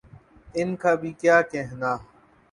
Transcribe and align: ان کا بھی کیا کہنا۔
ان 0.55 0.69
کا 0.75 0.93
بھی 0.95 1.11
کیا 1.21 1.41
کہنا۔ 1.51 1.91